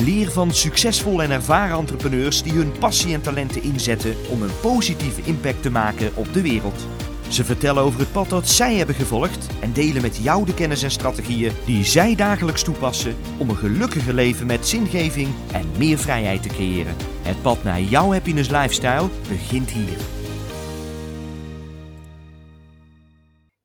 [0.00, 5.22] Leer van succesvolle en ervaren entrepreneurs die hun passie en talenten inzetten om een positieve
[5.22, 6.86] impact te maken op de wereld.
[7.28, 10.82] Ze vertellen over het pad dat zij hebben gevolgd en delen met jou de kennis
[10.82, 16.42] en strategieën die zij dagelijks toepassen om een gelukkiger leven met zingeving en meer vrijheid
[16.42, 16.96] te creëren.
[17.22, 19.96] Het pad naar jouw happiness lifestyle begint hier.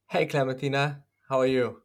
[0.05, 1.82] Hey Clementina, how are you?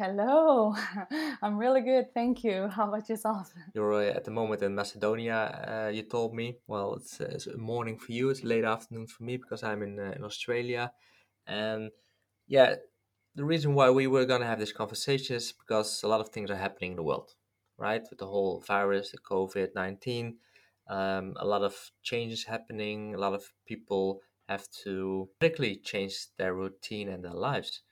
[0.00, 0.74] Hello,
[1.42, 2.68] I'm really good, thank you.
[2.68, 3.52] How about yourself?
[3.74, 6.56] You're uh, at the moment in Macedonia, uh, you told me.
[6.66, 10.00] Well, it's, uh, it's morning for you, it's late afternoon for me because I'm in,
[10.00, 10.90] uh, in Australia.
[11.46, 11.90] And
[12.48, 12.76] yeah,
[13.34, 16.30] the reason why we were going to have this conversation is because a lot of
[16.30, 17.34] things are happening in the world,
[17.76, 18.02] right?
[18.08, 20.38] With the whole virus, the COVID 19,
[20.88, 26.54] um, a lot of changes happening, a lot of people have to radically change their
[26.54, 27.82] routine and their lives.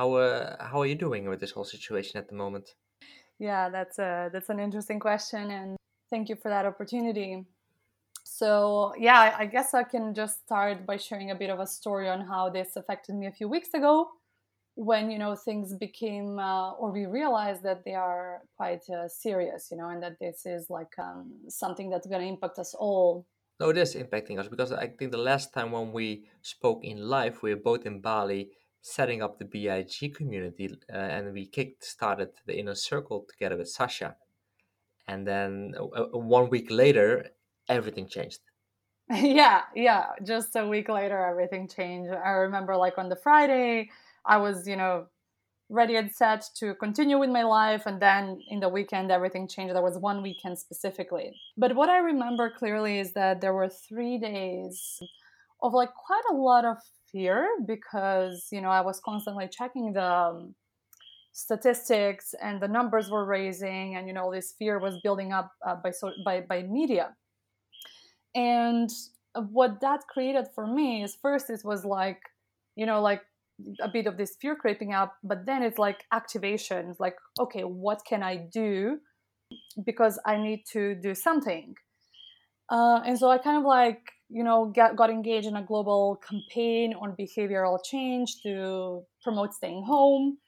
[0.00, 2.74] How, uh, how are you doing with this whole situation at the moment?
[3.38, 5.76] Yeah, that's a that's an interesting question, and
[6.08, 7.44] thank you for that opportunity.
[8.24, 12.08] So, yeah, I guess I can just start by sharing a bit of a story
[12.08, 14.08] on how this affected me a few weeks ago
[14.74, 19.68] when, you know, things became, uh, or we realized that they are quite uh, serious,
[19.70, 23.26] you know, and that this is like um, something that's going to impact us all.
[23.58, 26.96] No, it is impacting us because I think the last time when we spoke in
[26.96, 28.48] live, we were both in Bali
[28.82, 33.68] setting up the BIG community uh, and we kicked started the inner circle together with
[33.68, 34.16] Sasha.
[35.06, 37.30] And then uh, uh, one week later,
[37.68, 38.40] everything changed.
[39.10, 40.06] yeah, yeah.
[40.22, 42.12] Just a week later, everything changed.
[42.12, 43.90] I remember, like on the Friday,
[44.24, 45.06] I was, you know,
[45.68, 47.84] ready and set to continue with my life.
[47.86, 49.74] And then in the weekend, everything changed.
[49.74, 51.34] There was one weekend specifically.
[51.56, 55.00] But what I remember clearly is that there were three days
[55.62, 56.76] of like quite a lot of
[57.12, 60.54] fear because, you know, I was constantly checking the um,
[61.32, 65.76] statistics and the numbers were raising and, you know, this fear was building up uh,
[65.76, 67.14] by, so, by, by media.
[68.34, 68.90] And
[69.34, 72.20] what that created for me is first it was like
[72.76, 73.22] you know like
[73.82, 76.94] a bit of this fear creeping up but then it's like activation.
[76.98, 78.98] Like okay what can i do
[79.84, 81.74] because i need to do something?
[82.68, 86.20] Uh, and so i kind of like you know got, got engaged in a global
[86.28, 90.38] campaign on behavioral change to promote staying home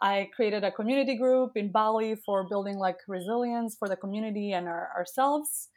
[0.00, 4.68] i created a community group in bali for building like resilience for the community and
[4.68, 5.68] our, ourselves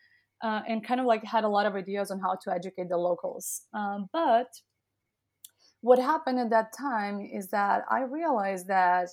[0.43, 2.97] uh, and kind of like had a lot of ideas on how to educate the
[2.97, 3.63] locals.
[3.73, 4.47] Um, but
[5.81, 9.09] what happened at that time is that I realized that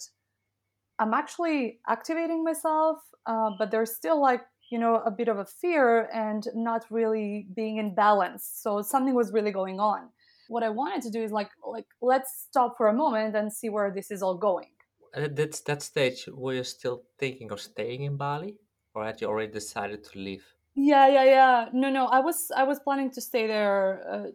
[0.99, 5.45] I'm actually activating myself, uh, but there's still like you know a bit of a
[5.45, 8.43] fear and not really being in balance.
[8.65, 10.09] So something was really going on.
[10.49, 13.69] What I wanted to do is like like let's stop for a moment and see
[13.69, 14.73] where this is all going.
[15.15, 18.57] At that, that stage, were you still thinking of staying in Bali,
[18.95, 20.45] or had you already decided to leave?
[20.75, 21.69] Yeah, yeah, yeah.
[21.75, 22.07] No, no.
[22.07, 24.29] I was I was planning to stay there uh,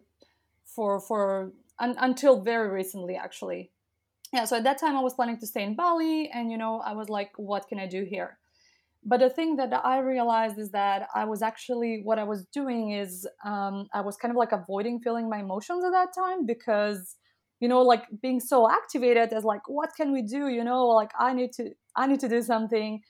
[0.65, 3.71] for for un, until very recently, actually.
[4.31, 4.45] Yeah.
[4.45, 6.93] So at that time, I was planning to stay in Bali, and you know, I
[6.93, 8.37] was like, what can I do here?
[9.09, 12.91] But the thing that I realized is that I was actually what I was doing
[12.91, 17.15] is um, I was kind of like avoiding feeling my emotions at that time because
[17.61, 21.09] you know like being so activated as like what can we do you know like
[21.19, 23.01] i need to i need to do something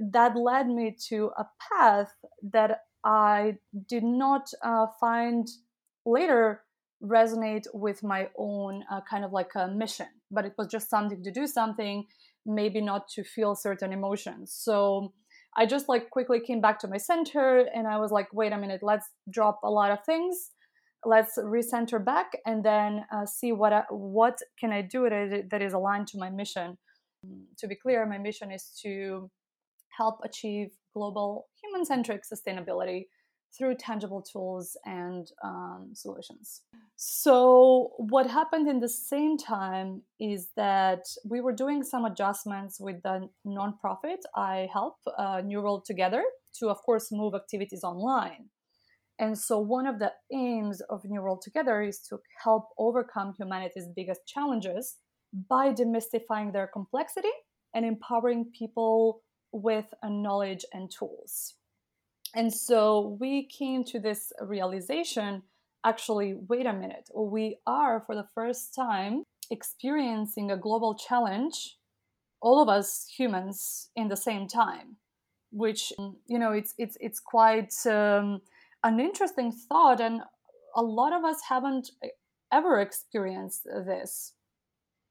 [0.00, 3.56] that led me to a path that I
[3.88, 5.46] did not uh, find
[6.06, 6.62] later
[7.02, 11.22] resonate with my own uh, kind of like a mission, but it was just something
[11.24, 12.06] to do something,
[12.46, 14.52] maybe not to feel certain emotions.
[14.56, 15.12] So
[15.56, 18.58] I just like quickly came back to my center and I was like, wait a
[18.58, 20.50] minute, let's drop a lot of things.
[21.04, 25.72] Let's recenter back and then uh, see what I, what can I do that is
[25.72, 26.78] aligned to my mission.
[27.58, 29.30] To be clear, my mission is to
[29.96, 33.06] help achieve global human centric sustainability
[33.56, 36.62] through tangible tools and um, solutions.
[36.96, 43.02] So, what happened in the same time is that we were doing some adjustments with
[43.02, 46.22] the nonprofit I help, uh, New World Together,
[46.60, 48.50] to, of course, move activities online.
[49.18, 53.88] And so, one of the aims of New World Together is to help overcome humanity's
[53.94, 54.96] biggest challenges
[55.48, 57.32] by demystifying their complexity
[57.74, 59.22] and empowering people
[59.52, 61.54] with knowledge and tools.
[62.34, 65.42] And so we came to this realization
[65.84, 71.76] actually, wait a minute, we are for the first time experiencing a global challenge,
[72.40, 74.96] all of us humans in the same time,
[75.50, 75.92] which
[76.26, 78.40] you know it's it's it's quite um,
[78.82, 80.22] an interesting thought, and
[80.74, 81.90] a lot of us haven't
[82.52, 84.32] ever experienced this.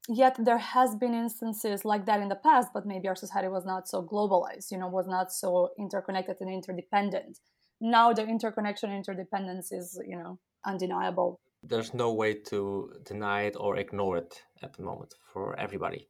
[0.08, 3.64] Yet there has been instances like that in the past, but maybe our society was
[3.64, 7.38] not so globalized, you know, was not so interconnected and interdependent.
[7.80, 11.40] Now the interconnection interdependence is, you know, undeniable.
[11.62, 16.08] There's no way to deny it or ignore it at the moment for everybody.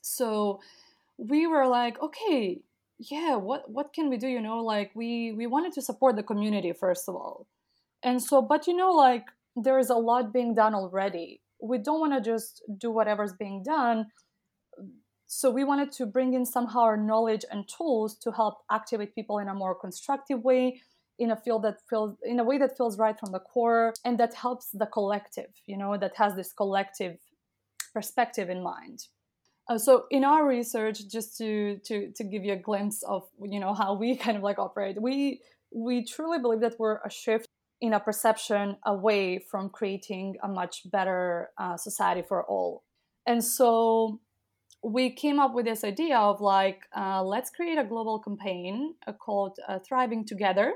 [0.00, 0.60] So
[1.16, 2.60] we were like, okay,
[2.98, 4.28] yeah, what what can we do?
[4.28, 7.46] You know, like we we wanted to support the community first of all.
[8.02, 9.26] And so, but you know, like
[9.56, 11.40] there is a lot being done already.
[11.64, 14.06] We don't want to just do whatever's being done.
[15.26, 19.38] So we wanted to bring in somehow our knowledge and tools to help activate people
[19.38, 20.80] in a more constructive way,
[21.18, 24.18] in a field that feels in a way that feels right from the core and
[24.18, 27.16] that helps the collective, you know, that has this collective
[27.92, 29.06] perspective in mind.
[29.68, 33.58] Uh, so in our research, just to to to give you a glimpse of you
[33.58, 35.40] know how we kind of like operate, we
[35.72, 37.48] we truly believe that we're a shift
[37.80, 42.82] in a perception away from creating a much better uh, society for all.
[43.26, 44.20] And so
[44.82, 49.12] we came up with this idea of like, uh, let's create a global campaign uh,
[49.12, 50.74] called uh, Thriving Together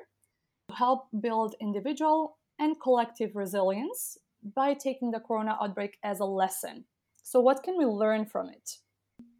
[0.68, 4.18] to help build individual and collective resilience
[4.54, 6.84] by taking the corona outbreak as a lesson.
[7.22, 8.78] So, what can we learn from it?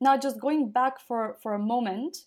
[0.01, 2.19] Now, just going back for, for a moment,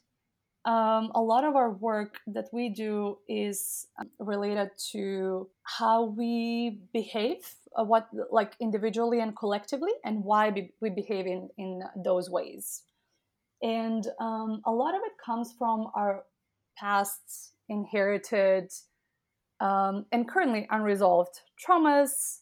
[0.66, 6.81] um, a lot of our work that we do is um, related to how we
[6.94, 12.84] behave, uh, what like individually and collectively, and why we behave in in those ways.
[13.63, 16.24] And um, a lot of it comes from our
[16.78, 18.72] past inherited
[19.60, 22.40] um, and currently unresolved traumas,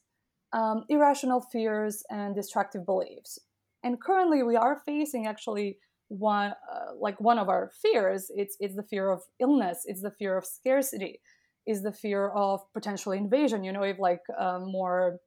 [0.51, 3.39] um, irrational fears, and destructive beliefs.
[3.83, 5.77] And currently, we are facing actually
[6.09, 10.11] one uh, like one of our fears it's it's the fear of illness it's the
[10.11, 11.21] fear of scarcity
[11.65, 15.19] is the fear of potential invasion you know if like uh, more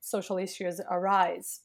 [0.00, 1.60] social issues arise.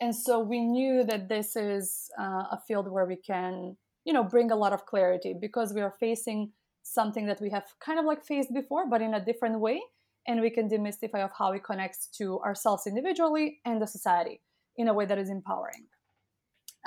[0.00, 4.24] And so we knew that this is uh, a field where we can you know
[4.24, 6.52] bring a lot of clarity because we are facing
[6.82, 9.82] something that we have kind of like faced before but in a different way
[10.26, 14.40] and we can demystify of how it connects to ourselves individually and the society
[14.76, 15.84] in a way that is empowering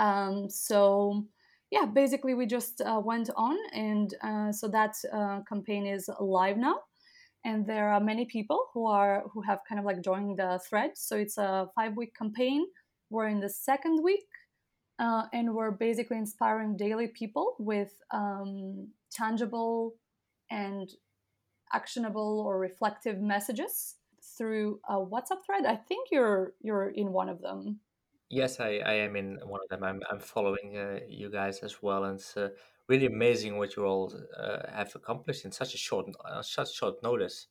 [0.01, 1.27] um, so
[1.69, 6.57] yeah, basically we just uh, went on, and uh, so that uh, campaign is live
[6.57, 6.79] now,
[7.45, 10.91] and there are many people who are who have kind of like joined the thread.
[10.95, 12.65] So it's a five week campaign.
[13.09, 14.27] We're in the second week,
[14.99, 19.93] uh, and we're basically inspiring daily people with um, tangible
[20.49, 20.89] and
[21.73, 23.95] actionable or reflective messages
[24.37, 25.65] through a WhatsApp thread.
[25.65, 27.79] I think you're you're in one of them.
[28.31, 29.83] Yes, I, I am in one of them.
[29.83, 32.49] I'm I'm following uh, you guys as well, and it's uh,
[32.87, 37.03] really amazing what you all uh, have accomplished in such a short uh, such short
[37.03, 37.47] notice.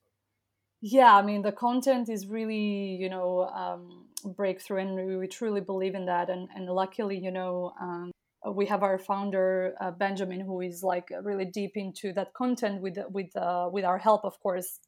[0.81, 5.95] Yeah, I mean the content is really you know um, breakthrough, and we, truly believe
[5.95, 6.31] in that.
[6.31, 8.11] And and luckily, you know, um,
[8.51, 12.97] we have our founder uh, Benjamin, who is like really deep into that content with
[13.11, 14.81] with uh, with our help, of course,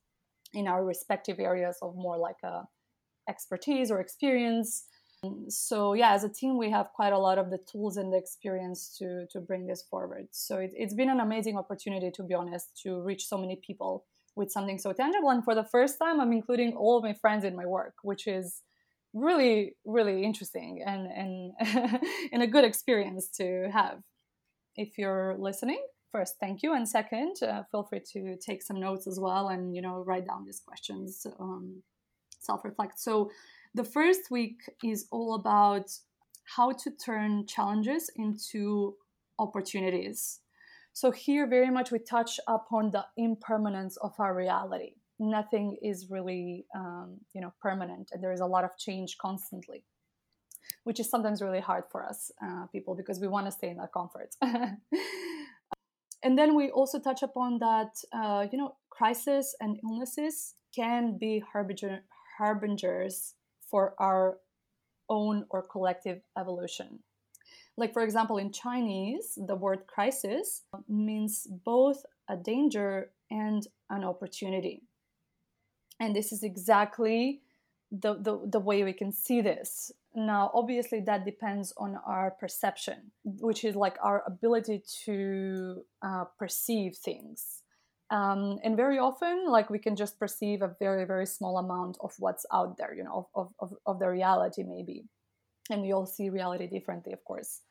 [0.54, 2.62] in our respective areas of more like a
[3.28, 4.86] expertise or experience
[5.48, 8.16] so yeah as a team we have quite a lot of the tools and the
[8.16, 10.26] experience to to bring this forward.
[10.32, 14.04] So it, it's been an amazing opportunity to be honest to reach so many people
[14.34, 15.30] with something so tangible.
[15.30, 18.26] And for the first time i'm including all of my friends in my work which
[18.26, 18.62] is
[19.14, 22.00] really really interesting and and
[22.32, 23.98] and a good experience to have.
[24.74, 26.74] If you're listening first thank you.
[26.74, 30.26] And second uh, feel free to take some notes as well and you know write
[30.26, 31.82] down these questions um,
[32.40, 32.98] self-reflect.
[32.98, 33.30] So
[33.74, 35.90] the first week is all about
[36.56, 38.96] how to turn challenges into
[39.38, 40.40] opportunities.
[40.92, 44.96] So, here very much we touch upon the impermanence of our reality.
[45.18, 49.84] Nothing is really, um, you know, permanent, and there is a lot of change constantly,
[50.84, 53.78] which is sometimes really hard for us uh, people because we want to stay in
[53.78, 54.34] that comfort.
[56.22, 61.42] and then we also touch upon that, uh, you know, crisis and illnesses can be
[61.52, 62.02] harbinger,
[62.36, 63.34] harbingers
[63.72, 64.38] for our
[65.08, 67.00] own or collective evolution.
[67.76, 74.82] Like, for example, in Chinese, the word crisis means both a danger and an opportunity.
[75.98, 77.40] And this is exactly
[77.90, 79.90] the, the, the way we can see this.
[80.14, 86.96] Now, obviously, that depends on our perception, which is like our ability to uh, perceive
[86.96, 87.61] things.
[88.12, 92.12] Um, and very often, like we can just perceive a very, very small amount of
[92.18, 95.04] what's out there, you know, of, of, of the reality, maybe.
[95.70, 97.62] And we all see reality differently, of course.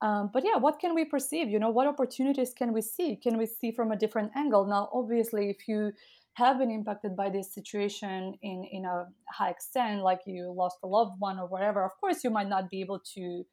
[0.00, 1.50] Um, but yeah, what can we perceive?
[1.50, 3.16] You know, what opportunities can we see?
[3.16, 4.64] Can we see from a different angle?
[4.64, 5.92] Now, obviously, if you
[6.34, 10.86] have been impacted by this situation in in a high extent, like you lost a
[10.86, 13.44] loved one or whatever, of course, you might not be able to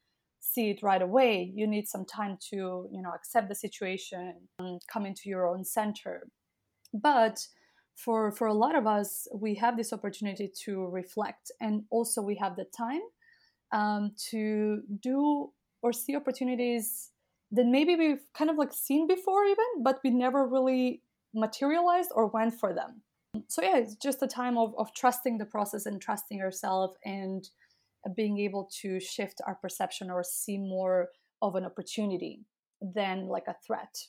[0.43, 1.51] see it right away.
[1.55, 5.63] You need some time to, you know, accept the situation and come into your own
[5.63, 6.27] center.
[6.93, 7.47] But
[7.95, 12.35] for for a lot of us, we have this opportunity to reflect, and also we
[12.35, 13.01] have the time
[13.71, 17.09] um, to do or see opportunities
[17.51, 21.01] that maybe we've kind of like seen before, even, but we never really
[21.33, 23.01] materialized or went for them.
[23.47, 27.47] So yeah, it's just a time of, of trusting the process and trusting yourself and
[28.15, 31.09] being able to shift our perception or see more
[31.41, 32.41] of an opportunity
[32.81, 34.07] than like a threat.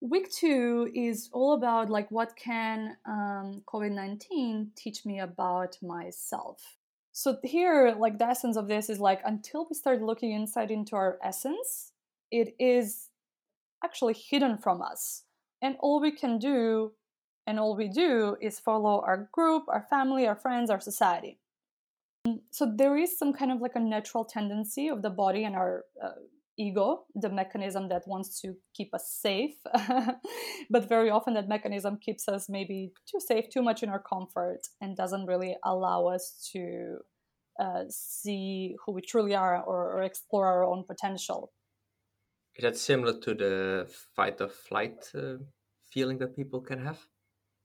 [0.00, 6.78] Week two is all about like what can um, COVID nineteen teach me about myself.
[7.12, 10.96] So here, like the essence of this is like until we start looking inside into
[10.96, 11.92] our essence,
[12.30, 13.08] it is
[13.84, 15.22] actually hidden from us,
[15.62, 16.92] and all we can do,
[17.46, 21.38] and all we do, is follow our group, our family, our friends, our society
[22.50, 25.84] so there is some kind of like a natural tendency of the body and our
[26.02, 26.10] uh,
[26.56, 29.56] ego the mechanism that wants to keep us safe.
[30.70, 34.60] But very often that mechanism keeps us maybe too safe too much in our comfort
[34.80, 36.98] and doesn't really allow us to
[37.60, 41.52] uh, see who we truly are or, or explore our own potential.
[42.56, 45.38] Is that similar to the fight or flight uh,
[45.92, 47.00] feeling that people can have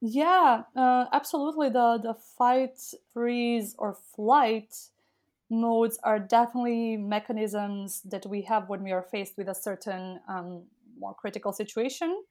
[0.01, 1.69] yeah, uh, absolutely.
[1.69, 2.79] The the fight,
[3.13, 4.73] freeze, or flight
[5.49, 10.63] modes are definitely mechanisms that we have when we are faced with a certain um,
[10.99, 12.23] more critical situation.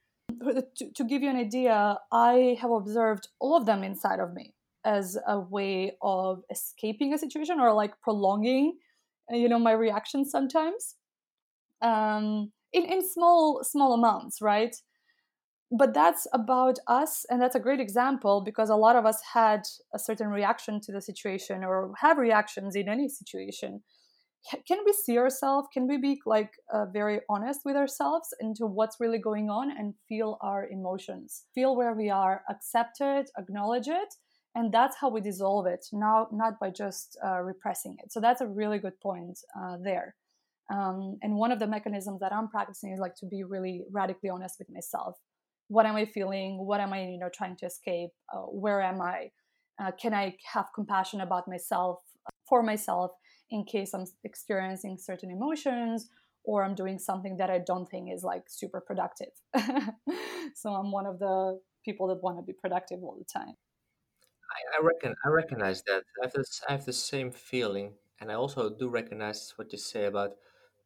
[0.76, 4.54] To, to give you an idea, I have observed all of them inside of me
[4.84, 8.76] as a way of escaping a situation or like prolonging,
[9.32, 10.96] uh, you know, my reaction sometimes.
[11.80, 14.76] Um, in in small small amounts, right?
[15.70, 19.62] But that's about us and that's a great example because a lot of us had
[19.94, 23.82] a certain reaction to the situation or have reactions in any situation.
[24.66, 25.68] Can we see ourselves?
[25.74, 29.94] Can we be like uh, very honest with ourselves into what's really going on and
[30.08, 34.14] feel our emotions feel where we are accept it acknowledge it
[34.54, 38.10] and that's how we dissolve it now not by just uh, repressing it.
[38.10, 40.14] So that's a really good point uh, there.
[40.70, 44.28] Um, and one of the mechanisms that i'm practicing is like to be really radically
[44.28, 45.16] honest with myself
[45.68, 46.66] what am i feeling?
[46.66, 48.10] What am i you know trying to escape?
[48.32, 49.30] Uh, where am i?
[49.80, 53.12] Uh, can i have compassion about myself uh, for myself
[53.50, 56.08] in case i'm experiencing certain emotions
[56.44, 59.32] or i'm doing something that i don't think is like super productive?
[60.54, 63.54] So i'm one of the people that want to be productive all the time.
[64.56, 66.02] I, I reckon I recognize that.
[66.20, 69.78] I have this I have the same feeling, and I also do recognize what you
[69.78, 70.30] say about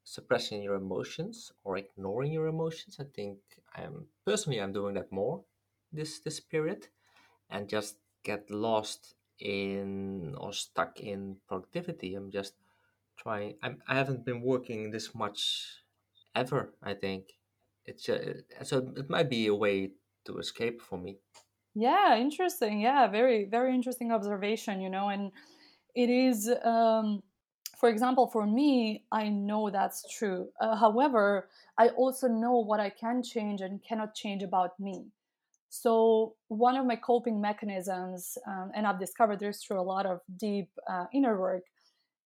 [0.04, 2.98] suppressing your emotions or ignoring your emotions.
[3.00, 3.38] I think
[3.74, 5.44] I'm personally I'm doing that more
[5.92, 6.88] this this period,
[7.50, 12.14] and just get lost in or stuck in productivity.
[12.14, 12.54] I'm just
[13.16, 13.58] trying.
[13.62, 15.84] I'm, I haven't been working this much
[16.34, 16.74] ever.
[16.82, 17.38] I think
[17.84, 19.92] it's uh, so it might be a way
[20.26, 21.20] to escape for me.
[21.74, 22.80] Yeah, interesting.
[22.80, 24.80] Yeah, very very interesting observation.
[24.80, 25.32] You know, and
[25.94, 26.50] it is.
[26.64, 27.22] Um,
[27.82, 30.50] for example, for me, I know that's true.
[30.60, 35.06] Uh, however, I also know what I can change and cannot change about me.
[35.68, 40.20] So, one of my coping mechanisms, um, and I've discovered this through a lot of
[40.36, 41.64] deep uh, inner work,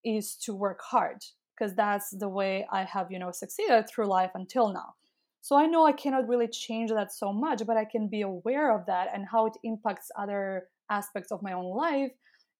[0.05, 1.23] is to work hard
[1.57, 4.93] because that's the way I have, you know, succeeded through life until now.
[5.41, 8.77] So I know I cannot really change that so much, but I can be aware
[8.77, 12.11] of that and how it impacts other aspects of my own life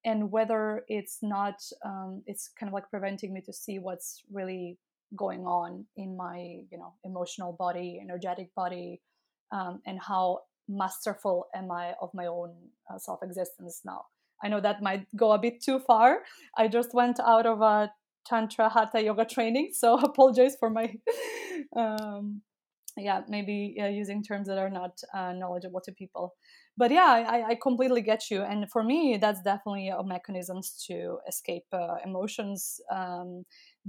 [0.06, 4.77] and whether it's not um, it's kind of like preventing me to see what's really
[5.16, 6.38] going on in my
[6.72, 9.01] you know emotional body energetic body
[9.51, 12.54] um, and how masterful am i of my own
[12.94, 14.06] uh, self-existence now.
[14.44, 16.20] I know that might go a bit too far.
[16.56, 17.92] I just went out of a
[18.27, 20.94] tantra hatha yoga training so apologize for my
[21.75, 22.42] um,
[22.98, 26.36] yeah maybe uh, using terms that are not uh, knowledgeable to people
[26.78, 31.18] but yeah I, I completely get you and for me that's definitely a mechanisms to
[31.28, 33.44] escape uh, emotions um,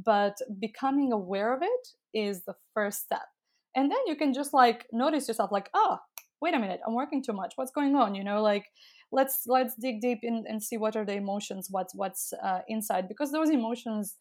[0.04, 3.26] but becoming aware of it is the first step.
[3.74, 5.98] And then you can just like notice yourself like oh
[6.40, 8.14] wait a minute i'm working too much what's going on?
[8.14, 8.64] You know like
[9.12, 13.08] let's let's dig deep in and see what are the emotions what's what's uh, inside
[13.08, 14.16] because those emotions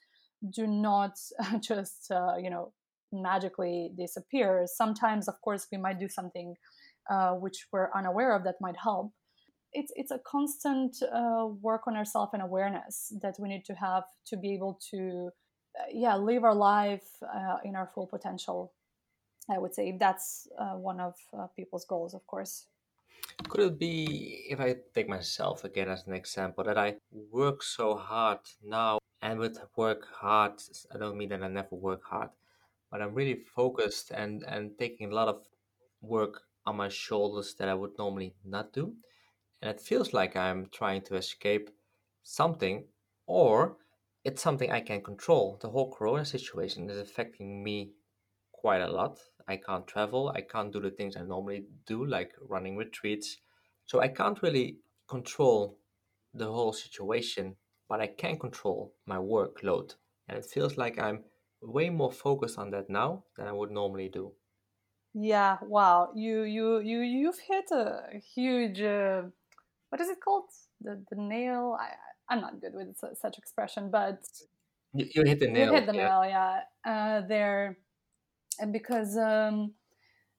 [0.49, 1.11] do not
[1.61, 2.73] just uh, you know
[3.13, 4.65] magically disappear.
[4.67, 6.55] Sometimes of course we might do something
[7.09, 9.11] uh, which we're unaware of that might help.
[9.73, 14.03] It's it's a constant uh, work on ourselves and awareness that we need to have
[14.27, 15.29] to be able to,
[15.79, 18.73] uh, yeah, live our life uh, in our full potential.
[19.49, 21.13] I would say that's one of
[21.55, 22.65] people's goals, of course.
[23.47, 26.95] Could it be, if I take myself again as an example, that I
[27.31, 30.61] work so hard now, and with work hard,
[30.93, 32.29] I don't mean that I never work hard,
[32.91, 35.47] but I'm really focused and and taking a lot of
[36.01, 38.93] work on my shoulders that I would normally not do.
[39.61, 41.69] And it feels like I'm trying to escape
[42.21, 42.85] something,
[43.25, 43.77] or
[44.23, 45.57] it's something I can control.
[45.61, 47.93] The whole corona situation is affecting me
[48.51, 49.19] quite a lot.
[49.47, 53.37] I can't travel, I can't do the things I normally do, like running retreats.
[53.85, 55.79] So I can't really control
[56.33, 57.55] the whole situation,
[57.87, 59.95] but I can control my workload.
[60.27, 61.23] And it feels like I'm
[61.61, 64.33] way more focused on that now than I would normally do.
[65.19, 66.11] Yeah, wow.
[66.13, 69.23] You you you you've hit a huge uh,
[69.89, 70.49] what is it called?
[70.79, 71.75] The the nail.
[71.79, 71.89] I
[72.29, 74.19] I'm not good with such expression, but
[74.93, 75.67] you, you hit the nail.
[75.67, 76.07] You hit the yeah.
[76.07, 76.59] nail, yeah.
[76.85, 77.77] Uh, there,
[78.59, 79.73] and because um,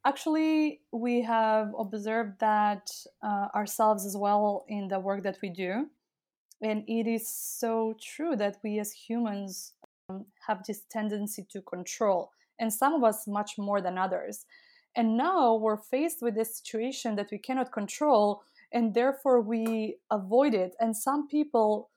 [0.06, 2.88] actually we have observed that
[3.20, 5.86] uh, ourselves as well in the work that we do,
[6.62, 9.72] and it is so true that we as humans
[10.08, 12.30] um, have this tendency to control,
[12.60, 14.46] and some of us much more than others.
[14.98, 20.54] And now we're faced with this situation that we cannot control, and therefore we avoid
[20.54, 20.74] it.
[20.80, 21.90] And some people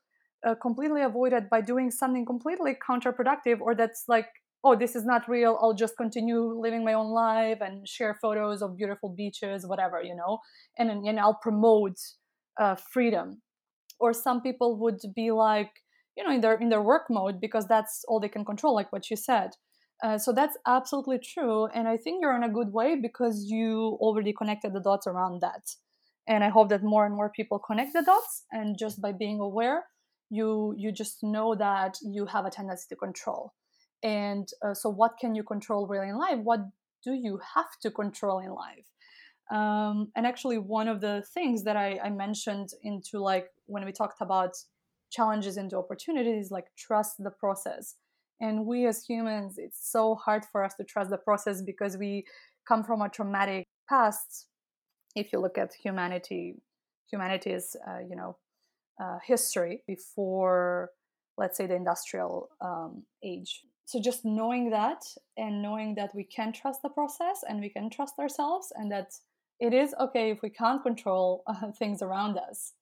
[0.46, 4.28] uh, completely avoid it by doing something completely counterproductive, or that's like,
[4.64, 5.58] oh, this is not real.
[5.60, 10.14] I'll just continue living my own life and share photos of beautiful beaches, whatever, you
[10.14, 10.38] know,
[10.78, 11.98] and and I'll promote
[12.60, 13.42] uh, freedom.
[13.98, 15.72] Or some people would be like,
[16.16, 18.92] you know, in their in their work mode because that's all they can control, like
[18.92, 19.50] what you said.
[20.02, 21.66] Uh, so that's absolutely true.
[21.66, 25.40] And I think you're in a good way because you already connected the dots around
[25.42, 25.70] that.
[26.26, 28.44] And I hope that more and more people connect the dots.
[28.50, 29.84] And just by being aware,
[30.30, 33.52] you you just know that you have a tendency to control.
[34.02, 36.38] And uh, so, what can you control really in life?
[36.42, 36.60] What
[37.04, 38.86] do you have to control in life?
[39.52, 43.92] Um, and actually, one of the things that I, I mentioned into like when we
[43.92, 44.52] talked about
[45.10, 47.96] challenges into opportunities, like trust the process
[48.42, 52.26] and we as humans, it's so hard for us to trust the process because we
[52.66, 54.48] come from a traumatic past.
[55.14, 56.56] If you look at humanity,
[57.08, 58.36] humanity's, uh, you know,
[59.00, 60.90] uh, history before,
[61.38, 63.62] let's say, the industrial um, age.
[63.84, 65.04] So just knowing that
[65.36, 69.12] and knowing that we can trust the process and we can trust ourselves and that
[69.60, 72.72] it is okay if we can't control uh, things around us.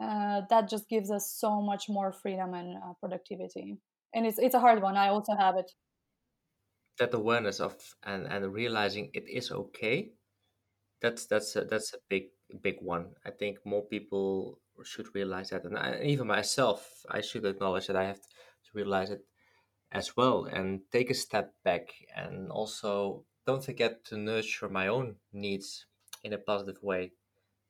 [0.00, 3.78] Uh, that just gives us so much more freedom and uh, productivity
[4.14, 4.96] and it's it's a hard one.
[4.96, 5.70] I also have it.
[6.96, 10.14] That awareness of and and realizing it is okay.
[11.00, 13.16] That's that's a, that's a big big one.
[13.24, 17.96] I think more people should realize that, and I, even myself, I should acknowledge that
[17.96, 19.26] I have to realize it
[19.92, 25.20] as well, and take a step back, and also don't forget to nurture my own
[25.32, 25.86] needs
[26.24, 27.14] in a positive way.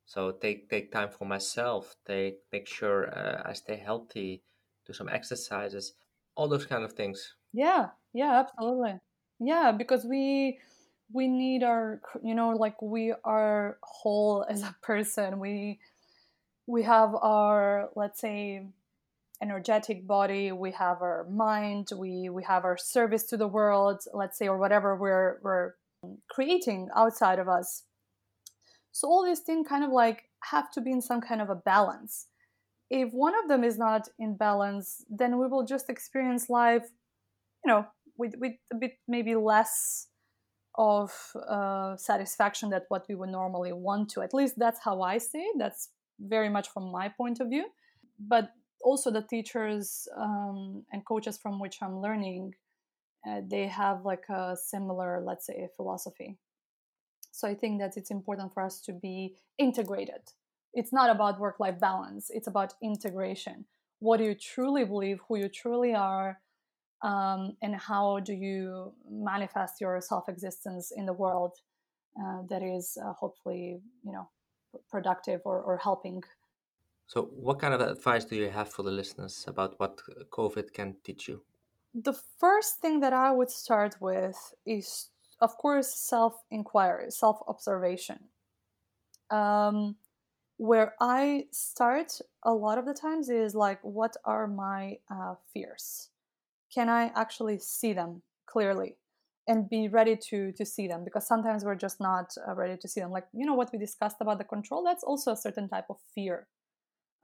[0.04, 1.96] So take take time for myself.
[2.04, 4.44] Take make sure uh, I stay healthy.
[4.86, 5.94] Do some exercises
[6.34, 7.34] all those kind of things.
[7.52, 8.94] Yeah yeah absolutely.
[9.40, 10.58] Yeah because we
[11.12, 15.38] we need our you know like we are whole as a person.
[15.38, 15.78] We
[16.66, 18.66] we have our let's say
[19.42, 24.38] energetic body we have our mind we we have our service to the world let's
[24.38, 25.72] say or whatever we're we're
[26.28, 27.84] creating outside of us.
[28.92, 31.54] So all these things kind of like have to be in some kind of a
[31.54, 32.26] balance
[32.92, 36.84] if one of them is not in balance, then we will just experience life,
[37.64, 37.86] you know,
[38.18, 40.08] with, with a bit maybe less
[40.76, 41.10] of
[41.48, 44.20] uh, satisfaction that what we would normally want to.
[44.20, 45.56] At least that's how I see it.
[45.58, 45.88] That's
[46.20, 47.64] very much from my point of view.
[48.20, 48.50] But
[48.84, 52.52] also the teachers um, and coaches from which I'm learning,
[53.26, 56.36] uh, they have like a similar, let's say, philosophy.
[57.30, 60.20] So I think that it's important for us to be integrated
[60.74, 63.64] it's not about work life balance it's about integration.
[64.00, 66.40] What do you truly believe who you truly are
[67.02, 71.52] um, and how do you manifest your self existence in the world
[72.20, 74.28] uh, that is uh, hopefully you know
[74.90, 76.22] productive or, or helping?
[77.06, 80.96] So what kind of advice do you have for the listeners about what covid can
[81.04, 81.42] teach you?
[81.94, 88.18] The first thing that i would start with is of course self inquiry self observation
[89.32, 89.96] um,
[90.56, 96.10] where I start a lot of the times is like, what are my uh, fears?
[96.72, 98.96] Can I actually see them clearly?
[99.48, 102.88] and be ready to to see them because sometimes we're just not uh, ready to
[102.88, 105.68] see them like you know what we discussed about the control that's also a certain
[105.68, 106.46] type of fear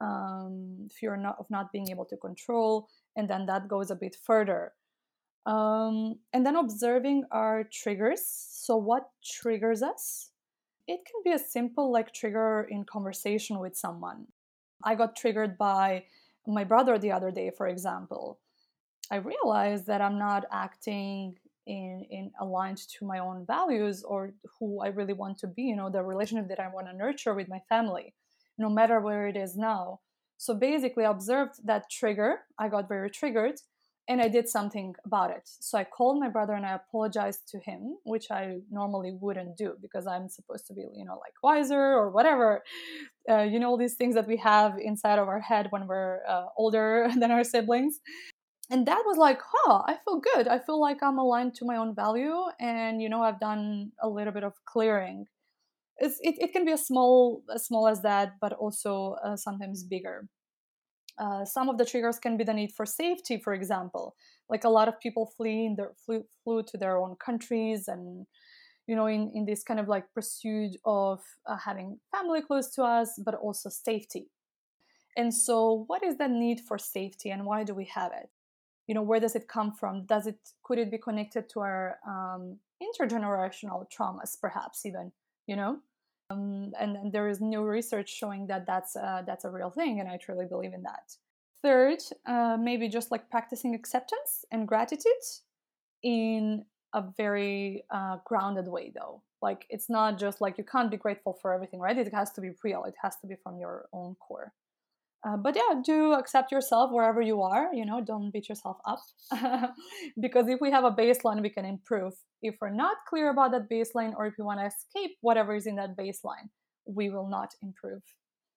[0.01, 4.15] um, fear not, of not being able to control and then that goes a bit
[4.21, 4.73] further
[5.45, 10.31] um, and then observing our triggers so what triggers us
[10.89, 14.25] it can be a simple like trigger in conversation with someone
[14.83, 16.03] i got triggered by
[16.47, 18.39] my brother the other day for example
[19.11, 21.35] i realized that i'm not acting
[21.69, 25.75] in in aligned to my own values or who I really want to be, you
[25.75, 28.15] know, the relationship that I want to nurture with my family,
[28.57, 29.99] no matter where it is now.
[30.37, 32.39] So basically I observed that trigger.
[32.57, 33.59] I got very triggered
[34.09, 35.43] and I did something about it.
[35.45, 39.75] So I called my brother and I apologized to him, which I normally wouldn't do
[39.79, 42.63] because I'm supposed to be, you know, like wiser or whatever.
[43.29, 46.21] Uh, you know, all these things that we have inside of our head when we're
[46.27, 47.99] uh, older than our siblings
[48.71, 51.75] and that was like huh i feel good i feel like i'm aligned to my
[51.75, 55.25] own value and you know i've done a little bit of clearing
[55.97, 59.83] it's, it, it can be as small as small as that but also uh, sometimes
[59.83, 60.27] bigger
[61.19, 64.15] uh, some of the triggers can be the need for safety for example.
[64.49, 68.25] Like a lot of people flee in their flew, flew to their own countries and
[68.87, 72.83] you know in, in this kind of like pursuit of uh, having family close to
[72.83, 74.27] us but also safety.
[75.17, 78.29] And so what is the need for safety and why do we have it?
[78.87, 80.05] You know where does it come from?
[80.05, 85.11] Does it could it be connected to our um, intergenerational traumas perhaps even
[85.47, 85.79] you know
[86.29, 89.99] um, and, and, there is new research showing that that's uh, that's a real thing
[89.99, 91.15] and i truly believe in that.
[91.61, 95.25] Third uh, maybe just like practicing acceptance and gratitude
[96.03, 99.21] in a very uh, grounded way though.
[99.41, 101.97] Like it's not just like you can't be grateful for everything right?
[101.97, 102.85] It has to be real.
[102.85, 104.53] It has to be from your own core
[105.25, 109.01] uh, but yeah do accept yourself wherever you are you know don't beat yourself up.
[110.19, 112.13] Because if we have a baseline we can improve.
[112.41, 115.67] If we're not clear about that baseline or if we want to escape whatever is
[115.67, 116.49] in that baseline
[116.85, 118.01] we will not improve.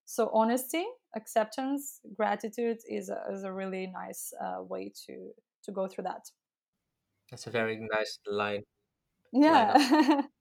[0.04, 0.84] So honesty
[1.16, 5.30] acceptance gratitude is a, is a really nice uh, way to
[5.64, 6.24] to go through that.
[7.30, 8.64] That's a very nice line
[9.32, 10.22] yeah.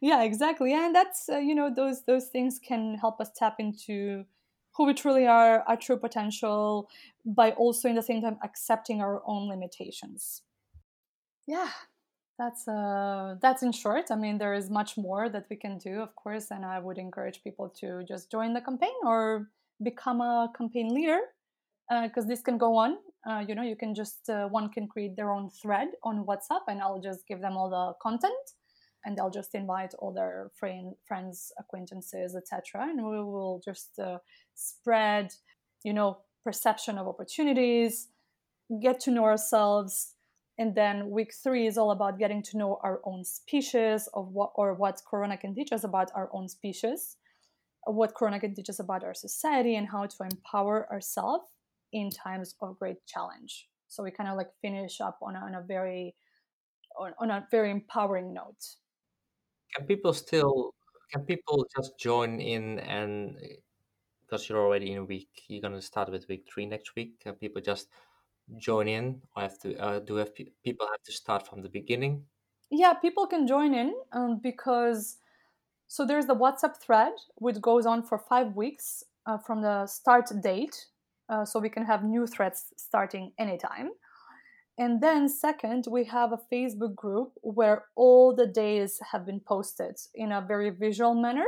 [0.00, 0.72] Yeah exactly.
[0.72, 4.24] And that's uh, you know those those things can help us tap into
[4.74, 6.88] who we truly are, our true potential,
[7.24, 10.42] by also in the same time accepting our own limitations.
[11.46, 11.70] Yeah,
[12.38, 14.10] that's uh that's in short.
[14.10, 16.98] I mean, there is much more that we can do, of course, and I would
[16.98, 19.50] encourage people to just join the campaign or
[19.82, 21.20] become a campaign leader
[22.04, 22.96] because uh, this can go on.
[23.28, 26.62] Uh, you know, you can just uh, one can create their own thread on WhatsApp,
[26.68, 28.54] and I'll just give them all the content
[29.04, 32.88] and they'll just invite all their friend, friends, acquaintances, etc.
[32.88, 34.18] And we will just uh,
[34.54, 35.32] spread,
[35.84, 38.08] you know, perception of opportunities,
[38.80, 40.14] get to know ourselves,
[40.58, 44.52] and then week three is all about getting to know our own species of what
[44.54, 47.16] or what Corona can teach us about our own species,
[47.86, 51.44] what Corona can teach us about our society, and how to empower ourselves
[51.92, 53.68] in times of great challenge.
[53.88, 56.14] So we kind of like finish up on a, on a very
[56.98, 58.62] on, on a very empowering note.
[59.74, 60.74] Can people still
[61.10, 63.36] can people just join in and
[64.32, 67.20] because you're already in week, you're gonna start with week three next week.
[67.20, 67.88] Can people just
[68.56, 71.68] join in, or have to uh, do have pe- people have to start from the
[71.68, 72.24] beginning?
[72.70, 75.18] Yeah, people can join in um, because
[75.86, 80.30] so there's the WhatsApp thread which goes on for five weeks uh, from the start
[80.42, 80.86] date,
[81.28, 83.90] uh, so we can have new threads starting anytime.
[84.78, 89.96] And then, second, we have a Facebook group where all the days have been posted
[90.14, 91.46] in a very visual manner.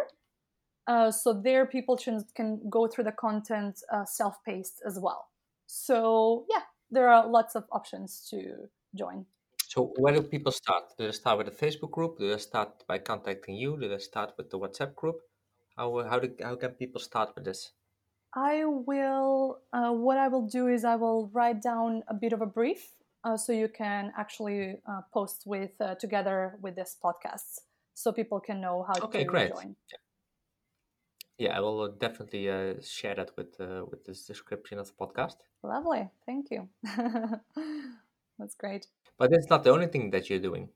[0.87, 5.29] Uh, so there, people can, can go through the content uh, self-paced as well.
[5.67, 6.61] So yeah,
[6.91, 9.25] there are lots of options to join.
[9.67, 10.85] So where do people start?
[10.99, 12.19] Do they start with the Facebook group?
[12.19, 13.79] Do they start by contacting you?
[13.81, 15.17] Do they start with the WhatsApp group?
[15.77, 17.73] How how do, how can people start with this?
[18.35, 19.61] I will.
[19.73, 22.93] Uh, what I will do is I will write down a bit of a brief
[23.25, 27.61] uh, so you can actually uh, post with uh, together with this podcast
[27.95, 29.53] so people can know how okay, to great.
[29.53, 29.77] join.
[31.39, 34.95] Yeah, I will uh, definitely uh, share that with uh, with this description of the
[34.95, 35.37] podcast.
[35.63, 36.69] Lovely, thank you.
[38.39, 38.87] That's great.
[39.19, 40.69] But it's not the only thing that you're doing.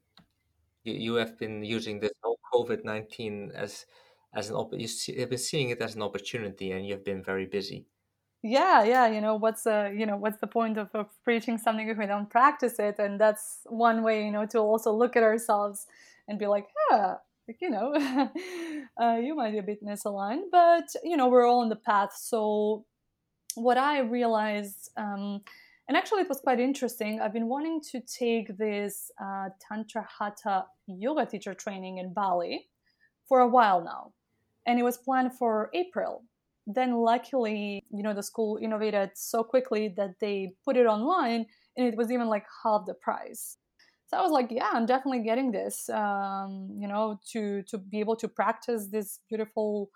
[0.84, 3.86] You, you have been using this whole COVID nineteen as
[4.34, 7.22] as an op- you see, have been seeing it as an opportunity, and you've been
[7.22, 7.86] very busy
[8.42, 11.88] yeah yeah you know what's uh you know what's the point of, of preaching something
[11.88, 15.22] if we don't practice it and that's one way you know to also look at
[15.22, 15.86] ourselves
[16.28, 17.16] and be like yeah
[17.48, 17.92] like, you know
[19.00, 22.14] uh, you might be a bit misaligned but you know we're all on the path
[22.16, 22.84] so
[23.54, 25.42] what i realized um,
[25.88, 27.18] And actually, it was quite interesting.
[27.18, 32.68] I've been wanting to take this uh, Tantra Hatha yoga teacher training in Bali
[33.26, 34.12] for a while now.
[34.66, 36.24] And it was planned for April.
[36.68, 41.86] Then, luckily, you know, the school innovated so quickly that they put it online and
[41.86, 43.56] it was even like half the price.
[44.06, 48.00] So I was like, yeah, I'm definitely getting this, um, you know, to, to be
[48.00, 49.90] able to practice this beautiful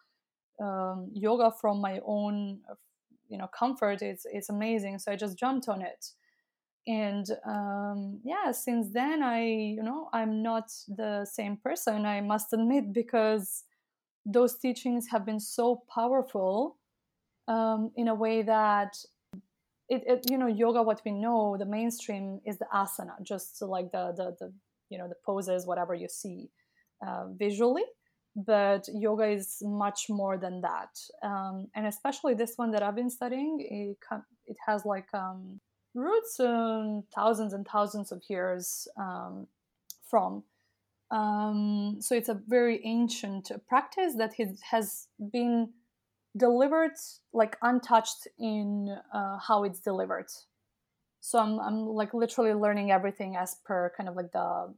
[0.60, 2.60] um, yoga from my own
[3.32, 4.02] you know comfort.
[4.02, 4.98] It's it's amazing.
[4.98, 6.06] So i just jumped on it.
[6.86, 12.52] And um, yeah since then i you know i'm not the same person i must
[12.52, 13.62] admit because
[14.24, 16.76] those teachings have been so powerful
[17.48, 18.96] um, in a way that
[19.88, 23.90] it, it, you know yoga what we know the mainstream is the asana just like
[23.92, 24.52] the the, the
[24.90, 26.48] you know the poses whatever you see
[27.06, 27.84] uh, visually.
[28.34, 30.98] But yoga is much more than that.
[31.22, 33.96] Um, and especially this one that i've been studying it,
[34.46, 35.60] it has like um,
[35.94, 39.46] roots um, thousands and thousands of years um,
[40.08, 40.44] from
[41.12, 44.32] um, so it's a very ancient practice that
[44.70, 45.68] has been
[46.36, 46.96] delivered
[47.32, 50.30] like untouched in uh, how it's delivered
[51.20, 54.74] so I'm, I'm like literally learning everything as per kind of like the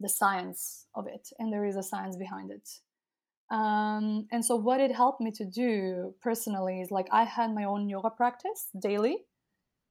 [0.00, 2.68] the science of it, and there is a science behind it.
[3.54, 7.64] Um, and so, what it helped me to do personally is like I had my
[7.64, 9.18] own yoga practice daily,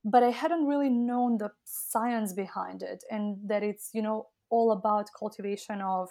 [0.03, 4.71] but I hadn't really known the science behind it, and that it's you know all
[4.71, 6.09] about cultivation of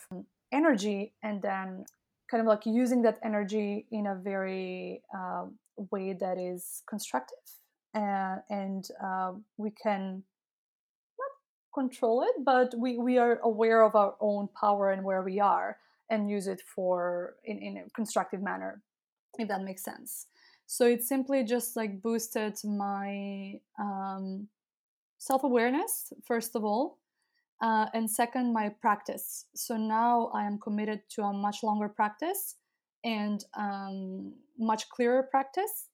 [0.53, 1.85] energy, and then
[2.31, 5.45] kind of like using that energy in a very uh,
[5.91, 7.39] way that is constructive,
[7.95, 10.23] uh, and uh, we can
[11.19, 11.31] not
[11.75, 15.79] control it, but we, we are aware of our own power and where we are
[16.11, 18.83] and use it for in, in a constructive manner,
[19.39, 20.27] if that makes sense.
[20.67, 24.49] So it simply just like boosted my um,
[25.19, 26.99] self awareness, first of all,
[27.61, 29.47] uh, and second, my practice.
[29.55, 32.57] So now I am committed to a much longer practice
[33.05, 35.89] and um, much clearer practice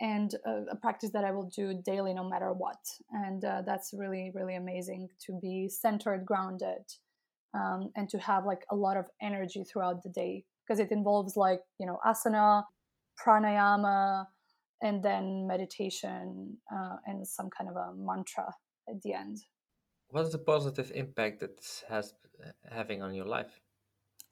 [0.00, 2.78] and a, a, practice that I will do daily no matter what.
[3.10, 6.84] And uh, that's really, really amazing to be centered, grounded,
[7.52, 11.36] um, and to have like a lot of energy throughout the day because it involves
[11.36, 12.62] like, you know, asana,
[13.24, 14.26] pranayama,
[14.82, 18.52] and then meditation uh, and some kind of a mantra
[18.88, 19.38] at the end.
[20.10, 23.60] What is the positive impact that has uh, having on your life?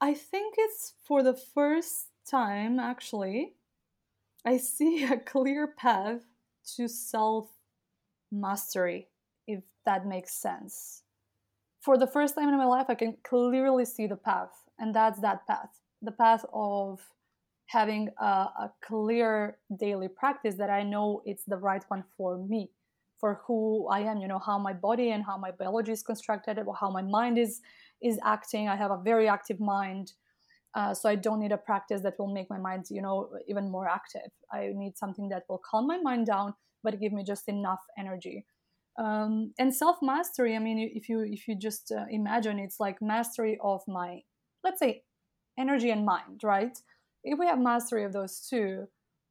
[0.01, 3.55] I think it's for the first time actually
[4.45, 6.23] I see a clear path
[6.77, 7.49] to self
[8.31, 9.09] mastery,
[9.47, 11.03] if that makes sense.
[11.81, 15.21] For the first time in my life, I can clearly see the path, and that's
[15.21, 17.01] that path the path of
[17.67, 22.71] having a, a clear daily practice that I know it's the right one for me,
[23.19, 26.59] for who I am, you know, how my body and how my biology is constructed,
[26.67, 27.61] or how my mind is
[28.03, 28.69] is acting.
[28.69, 30.13] I have a very active mind
[30.77, 33.71] uh, so I don't need a practice that will make my mind, you know, even
[33.71, 34.31] more active.
[34.53, 36.53] I need something that will calm my mind down,
[36.85, 38.45] but give me just enough energy.
[38.99, 40.55] Um, and self mastery.
[40.55, 44.21] I mean, if you if you just uh, imagine, it's like mastery of my,
[44.63, 45.03] let's say,
[45.59, 46.79] energy and mind, right?
[47.25, 48.87] If we have mastery of those two,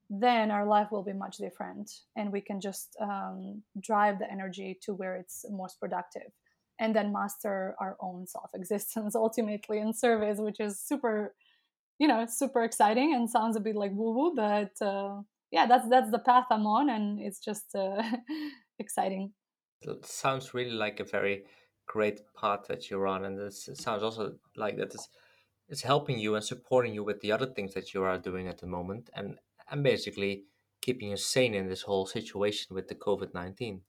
[0.09, 4.77] then our life will be much different, and we can just um, drive the energy
[4.83, 6.31] to where it's most productive
[6.79, 11.33] and then master our own self existence ultimately in service, which is super,
[11.99, 15.87] you know, super exciting and sounds a bit like woo woo, but uh, yeah, that's
[15.89, 18.01] that's the path I'm on, and it's just uh,
[18.79, 19.31] exciting.
[19.81, 21.43] It sounds really like a very
[21.87, 25.07] great path that you're on, and it sounds also like that is
[25.67, 28.59] it's helping you and supporting you with the other things that you are doing at
[28.59, 29.37] the moment, and
[29.69, 30.43] and basically
[30.81, 33.81] keeping you sane in this whole situation with the COVID nineteen.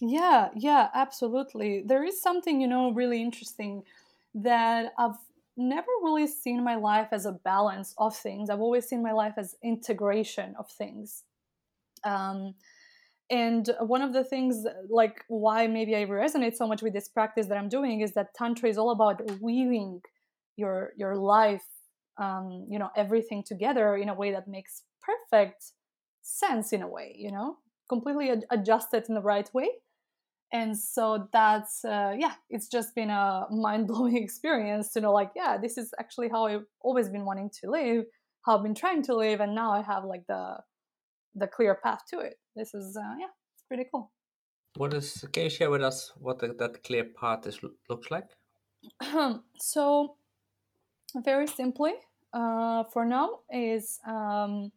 [0.00, 1.82] Yeah, yeah, absolutely.
[1.86, 3.82] There is something, you know, really interesting
[4.34, 5.16] that I've
[5.56, 8.50] never really seen my life as a balance of things.
[8.50, 11.24] I've always seen my life as integration of things.
[12.04, 12.54] Um,
[13.30, 17.46] and one of the things, like why maybe I resonate so much with this practice
[17.46, 20.02] that I'm doing, is that tantra is all about weaving
[20.56, 21.64] your your life,
[22.18, 25.72] um, you know, everything together in a way that makes perfect
[26.22, 26.72] sense.
[26.72, 29.68] In a way, you know, completely ad- adjusted in the right way.
[30.52, 35.58] And so that's uh, yeah it's just been a mind-blowing experience to know like yeah
[35.58, 38.04] this is actually how i've always been wanting to live
[38.42, 40.56] how i've been trying to live and now i have like the
[41.36, 42.34] the clear path to it.
[42.56, 44.10] This is uh, yeah it's pretty cool.
[44.76, 48.28] What is can you share with us what the, that clear path is looks like?
[49.60, 50.16] So
[51.24, 51.92] very simply
[52.36, 54.70] uh, for now is um,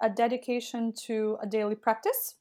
[0.00, 2.36] a dedication to a daily practice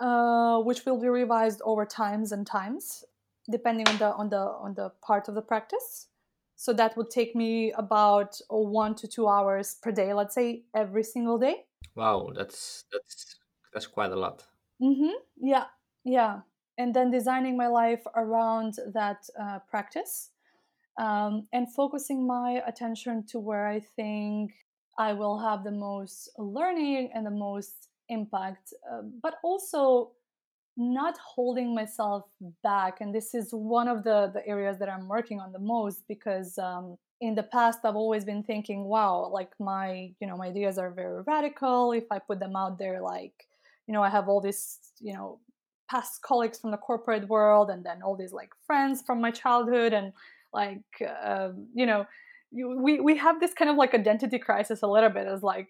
[0.00, 3.04] uh, which will be revised over times and times,
[3.50, 6.08] depending on the on the on the part of the practice.
[6.56, 11.02] So that would take me about one to two hours per day, let's say every
[11.02, 11.64] single day.
[11.94, 13.36] Wow, that's that's
[13.72, 14.44] that's quite a lot.
[14.82, 15.16] Mm-hmm.
[15.36, 15.64] Yeah,
[16.04, 16.40] yeah.
[16.78, 20.30] And then designing my life around that uh, practice
[20.98, 24.52] um, and focusing my attention to where I think
[24.98, 30.12] I will have the most learning and the most impact, uh, but also
[30.76, 32.24] not holding myself
[32.62, 33.00] back.
[33.00, 36.58] And this is one of the, the areas that I'm working on the most because
[36.58, 40.78] um, in the past I've always been thinking, wow, like my, you know, my ideas
[40.78, 41.92] are very radical.
[41.92, 43.46] If I put them out there, like,
[43.86, 45.38] you know, I have all this, you know,
[45.90, 49.92] past colleagues from the corporate world and then all these like friends from my childhood
[49.92, 50.12] and
[50.52, 50.82] like,
[51.24, 52.04] uh, you know,
[52.52, 55.68] we, we have this kind of like identity crisis a little bit as like,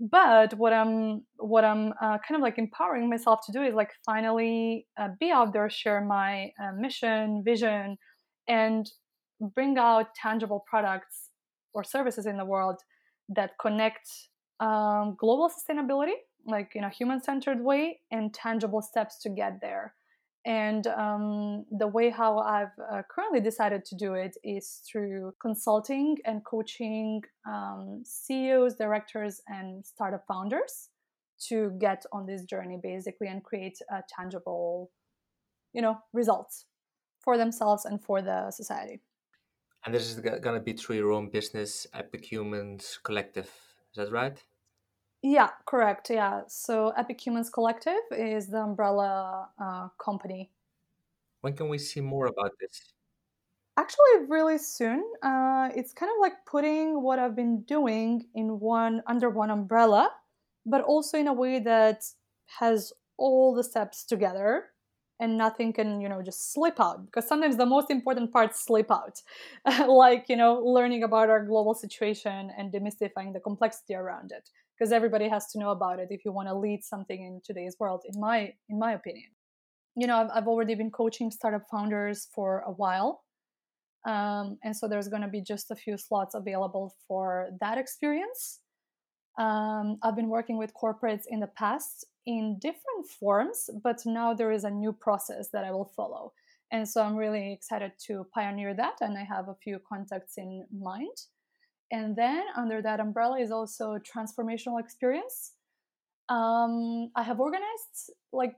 [0.00, 3.90] but what i'm what i'm uh, kind of like empowering myself to do is like
[4.04, 7.96] finally uh, be out there share my uh, mission vision
[8.48, 8.90] and
[9.54, 11.30] bring out tangible products
[11.74, 12.76] or services in the world
[13.28, 14.08] that connect
[14.60, 16.14] um, global sustainability
[16.46, 19.94] like in a human-centered way and tangible steps to get there
[20.44, 26.16] and um, the way how I've uh, currently decided to do it is through consulting
[26.24, 30.88] and coaching um, CEOs, directors, and startup founders
[31.48, 34.90] to get on this journey basically and create a tangible,
[35.72, 36.66] you know, results
[37.20, 39.00] for themselves and for the society.
[39.84, 43.46] And this is going to be through your own business, Epic Humans Collective.
[43.92, 44.42] Is that right?
[45.22, 46.10] Yeah, correct.
[46.10, 46.42] Yeah.
[46.48, 50.50] So Epic Humans Collective is the umbrella uh, company.
[51.42, 52.92] When can we see more about this?
[53.76, 55.02] Actually, really soon.
[55.22, 60.10] Uh, it's kind of like putting what I've been doing in one under one umbrella,
[60.66, 62.04] but also in a way that
[62.58, 64.72] has all the steps together
[65.20, 68.90] and nothing can you know just slip out because sometimes the most important parts slip
[68.90, 69.22] out
[69.88, 74.50] like you know learning about our global situation and demystifying the complexity around it
[74.82, 77.76] because everybody has to know about it if you want to lead something in today's
[77.78, 79.30] world in my in my opinion.
[79.94, 83.22] You know i've, I've already been coaching startup founders for a while
[84.04, 88.58] um, and so there's going to be just a few slots available for that experience.
[89.38, 94.50] Um, i've been working with corporates in the past in different forms but now there
[94.50, 96.32] is a new process that i will follow.
[96.72, 100.66] And so i'm really excited to pioneer that and i have a few contacts in
[100.72, 101.18] mind
[101.92, 105.52] and then under that umbrella is also transformational experience.
[106.30, 108.56] Um, I have organized like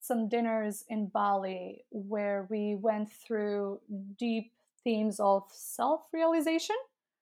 [0.00, 3.80] some dinners in Bali where we went through
[4.16, 4.52] deep
[4.84, 6.76] themes of self realization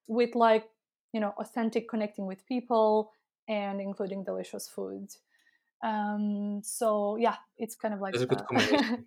[0.06, 0.68] with like,
[1.14, 3.10] you know, authentic connecting with people
[3.48, 5.08] and including delicious food.
[5.82, 9.06] Um, so yeah, it's kind of like a good combination.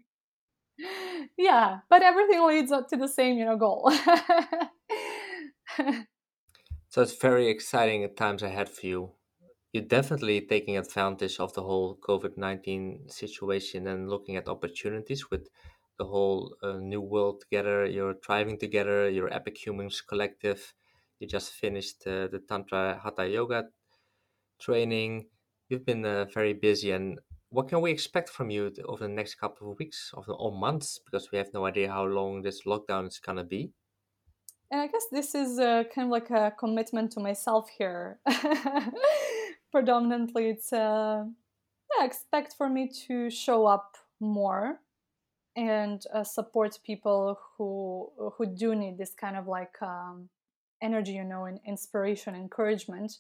[1.38, 3.92] yeah, but everything leads up to the same, you know, goal.
[6.98, 9.12] So it's very exciting times ahead for you.
[9.72, 15.48] You're definitely taking advantage of the whole COVID 19 situation and looking at opportunities with
[16.00, 17.86] the whole uh, new world together.
[17.86, 20.74] You're thriving together, your Epic Humans collective.
[21.20, 23.66] You just finished uh, the Tantra Hatha Yoga
[24.60, 25.28] training.
[25.70, 26.90] You've been uh, very busy.
[26.90, 30.52] And what can we expect from you over the next couple of weeks of, or
[30.52, 31.00] months?
[31.06, 33.74] Because we have no idea how long this lockdown is going to be
[34.72, 38.20] and I guess this is kind of like a commitment to myself here.
[39.72, 41.24] Predominantly, it's uh,
[41.98, 44.80] yeah, expect for me to show up more
[45.56, 50.30] and uh, support people who who do need this kind of like um,
[50.82, 53.14] energy, you know, and inspiration, encouragement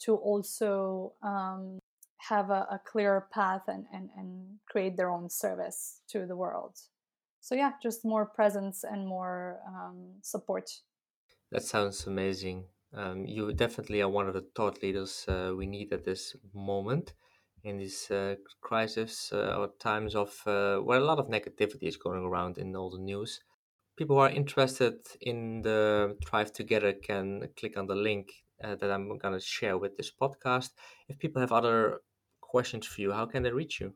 [0.00, 1.78] to also um,
[2.18, 6.76] have a, a clear path and, and, and create their own service to the world.
[7.40, 10.70] So yeah, just more presence and more um, support
[11.50, 12.64] that sounds amazing.
[12.94, 17.12] Um, you definitely are one of the thought leaders uh, we need at this moment
[17.64, 21.96] in this uh, crisis uh, or times of uh, where a lot of negativity is
[21.96, 23.40] going around in all the news.
[23.96, 28.30] People who are interested in the Thrive Together can click on the link
[28.62, 30.70] uh, that I'm going to share with this podcast.
[31.08, 32.00] If people have other
[32.40, 33.94] questions for you, how can they reach you?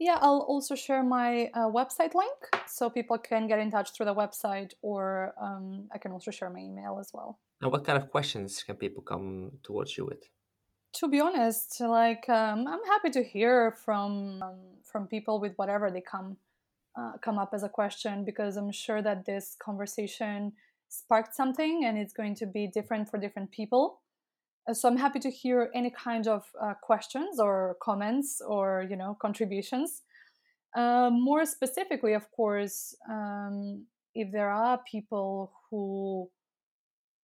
[0.00, 4.06] Yeah, I'll also share my uh, website link so people can get in touch through
[4.06, 7.38] the website, or um, I can also share my email as well.
[7.60, 10.30] And what kind of questions can people come towards you with?
[10.94, 15.90] To be honest, like um, I'm happy to hear from um, from people with whatever
[15.90, 16.38] they come
[16.98, 20.52] uh, come up as a question because I'm sure that this conversation
[20.88, 24.00] sparked something and it's going to be different for different people.
[24.68, 28.96] Uh, so I'm happy to hear any kind of uh, questions or comments or you
[28.96, 30.02] know contributions.
[30.76, 36.30] Uh, more specifically, of course, um, if there are people who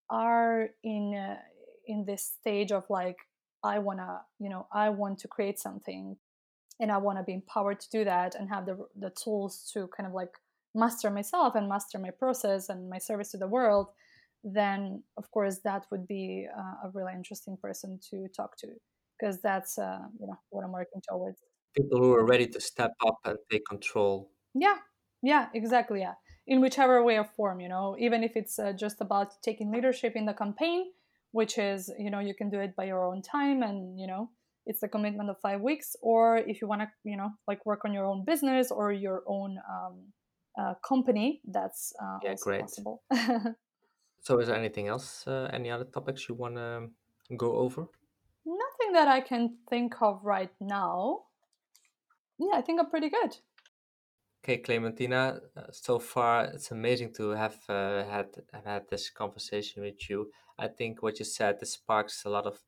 [0.09, 1.37] are in uh,
[1.85, 3.17] in this stage of like
[3.63, 6.17] I wanna you know I want to create something
[6.79, 9.87] and I want to be empowered to do that and have the the tools to
[9.95, 10.33] kind of like
[10.75, 13.87] master myself and master my process and my service to the world
[14.43, 18.67] then of course that would be uh, a really interesting person to talk to
[19.19, 21.39] because that's uh, you know what i'm working towards.
[21.75, 24.31] People who are ready to step up and take control.
[24.55, 24.77] Yeah.
[25.21, 26.13] Yeah exactly yeah.
[26.47, 30.13] In whichever way or form you know even if it's uh, just about taking leadership
[30.15, 30.91] in the campaign
[31.31, 34.29] which is you know you can do it by your own time and you know
[34.65, 37.81] it's a commitment of five weeks or if you want to you know like work
[37.85, 39.95] on your own business or your own um,
[40.59, 42.61] uh, company that's uh, yeah great.
[42.61, 43.03] possible
[44.19, 46.89] So, is there anything else, uh, any other topics you want to
[47.35, 47.87] go over?
[48.45, 51.25] Nothing that I can think of right now.
[52.37, 53.37] Yeah, I think I'm pretty good.
[54.43, 55.41] Okay, Clementina.
[55.55, 60.31] Uh, so far, it's amazing to have uh, had have had this conversation with you.
[60.57, 62.63] I think what you said this sparks a lot of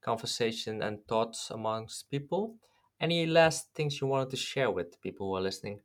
[0.00, 2.56] conversation and thoughts amongst people.
[3.00, 5.80] Any last things you wanted to share with people who are listening?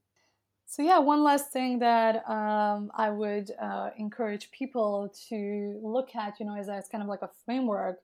[0.67, 6.39] So yeah, one last thing that um, I would uh, encourage people to look at,
[6.39, 7.99] you know, as, kind of like a framework,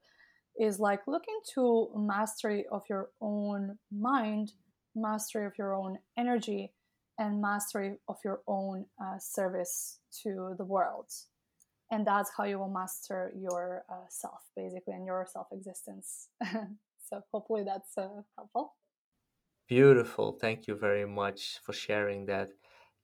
[0.59, 4.53] is like look into mastery of your own mind,
[4.95, 6.71] mastery of your own energy,
[7.17, 11.07] and mastery of your own uh, service to the world.
[11.89, 16.29] And that's how you will master your uh, self, basically, and your self existence.
[17.09, 18.73] so hopefully that's uh, helpful.
[19.71, 20.33] Beautiful.
[20.33, 22.49] Thank you very much for sharing that.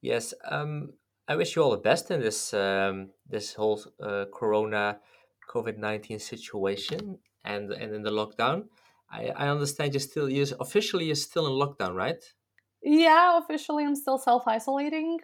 [0.02, 0.94] Yes, um,
[1.28, 5.00] I wish you all the best in this um, this whole uh, Corona
[5.50, 8.68] COVID nineteen situation and and in the lockdown.
[9.10, 12.22] I, I understand you're still you officially you're still in lockdown, right?
[12.82, 15.20] Yeah, officially I'm still self isolating.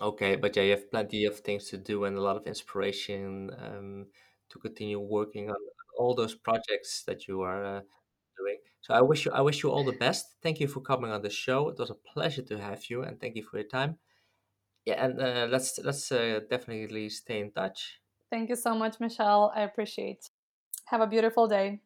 [0.00, 3.50] Okay, but yeah, you have plenty of things to do and a lot of inspiration
[3.58, 4.06] um,
[4.50, 5.56] to continue working on
[5.98, 7.80] all those projects that you are uh,
[8.38, 8.58] doing.
[8.80, 10.36] So I wish you I wish you all the best.
[10.42, 11.68] Thank you for coming on the show.
[11.68, 13.98] It was a pleasure to have you, and thank you for your time.
[14.84, 18.00] Yeah, and uh, let's let's uh, definitely stay in touch.
[18.30, 19.52] Thank you so much, Michelle.
[19.54, 20.30] I appreciate.
[20.86, 21.85] Have a beautiful day.